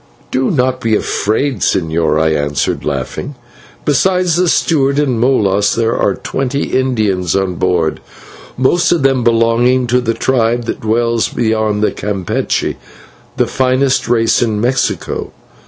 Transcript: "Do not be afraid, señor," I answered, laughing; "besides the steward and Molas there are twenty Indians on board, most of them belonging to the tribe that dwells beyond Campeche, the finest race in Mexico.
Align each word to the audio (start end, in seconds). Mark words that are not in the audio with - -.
"Do 0.31 0.49
not 0.49 0.81
be 0.81 0.95
afraid, 0.95 1.59
señor," 1.59 2.19
I 2.19 2.29
answered, 2.29 2.83
laughing; 2.83 3.35
"besides 3.85 4.35
the 4.35 4.47
steward 4.49 4.97
and 4.97 5.19
Molas 5.19 5.75
there 5.75 5.95
are 5.95 6.15
twenty 6.15 6.71
Indians 6.79 7.35
on 7.35 7.53
board, 7.53 7.99
most 8.57 8.91
of 8.91 9.03
them 9.03 9.23
belonging 9.23 9.85
to 9.85 10.01
the 10.01 10.15
tribe 10.15 10.65
that 10.65 10.81
dwells 10.81 11.27
beyond 11.29 11.83
Campeche, 11.95 12.75
the 13.37 13.45
finest 13.45 14.09
race 14.09 14.41
in 14.41 14.59
Mexico. 14.59 15.33